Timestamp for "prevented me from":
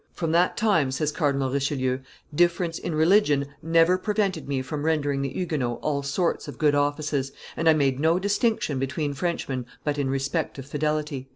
3.99-4.81